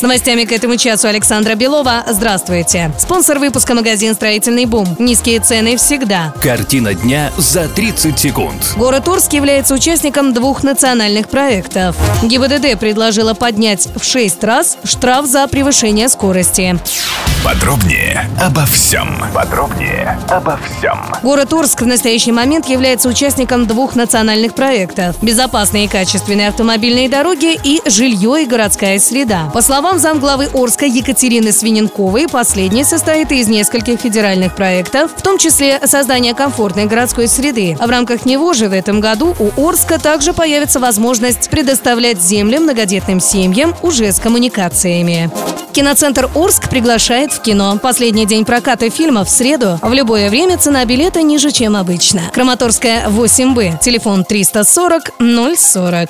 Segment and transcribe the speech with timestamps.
[0.00, 2.04] С новостями к этому часу Александра Белова.
[2.08, 2.90] Здравствуйте.
[2.98, 4.96] Спонсор выпуска магазин «Строительный бум».
[4.98, 6.32] Низкие цены всегда.
[6.40, 8.72] Картина дня за 30 секунд.
[8.78, 11.96] Город Орск является участником двух национальных проектов.
[12.22, 16.78] ГИБДД предложила поднять в 6 раз штраф за превышение скорости.
[17.42, 19.16] Подробнее обо всем.
[19.32, 20.98] Подробнее обо всем.
[21.22, 27.58] Город Орск в настоящий момент является участником двух национальных проектов– безопасные и качественные автомобильные дороги
[27.64, 29.50] и жилье и городская среда.
[29.54, 35.80] По словам замглавы Орска Екатерины Свиненковой, последний состоит из нескольких федеральных проектов, в том числе
[35.86, 37.74] создание комфортной городской среды.
[37.80, 43.18] В рамках него же в этом году у Орска также появится возможность предоставлять земли многодетным
[43.18, 45.30] семьям уже с коммуникациями.
[45.72, 47.78] Киноцентр Орск приглашает в кино.
[47.80, 49.78] Последний день проката фильма в среду.
[49.82, 52.22] В любое время цена билета ниже, чем обычно.
[52.32, 53.78] Краматорская 8Б.
[53.80, 55.12] Телефон 340
[55.56, 56.08] 040.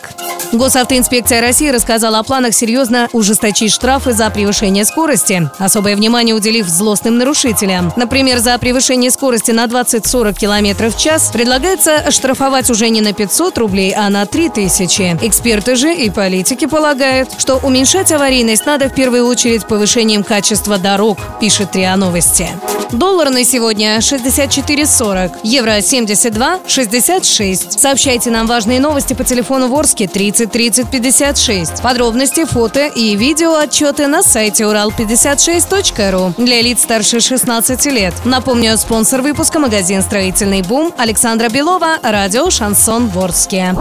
[0.53, 7.19] Госавтоинспекция России рассказала о планах серьезно ужесточить штрафы за превышение скорости, особое внимание уделив злостным
[7.19, 7.93] нарушителям.
[7.97, 13.59] Например, за превышение скорости на 20-40 км в час предлагается штрафовать уже не на 500
[13.59, 15.19] рублей, а на 3000.
[15.23, 21.19] Эксперты же и политики полагают, что уменьшать аварийность надо в первую очередь повышением качества дорог,
[21.41, 22.49] пишет РИА Новости.
[22.93, 27.79] Доллар на сегодня 64,40, евро 72,66.
[27.79, 31.83] Сообщайте нам важные новости по телефону Ворске 30 30 56.
[31.83, 38.15] Подробности, фото и видео отчеты на сайте урал56.ру для лиц старше 16 лет.
[38.25, 43.75] Напомню, спонсор выпуска магазин «Строительный бум» Александра Белова, радио «Шансон Ворске».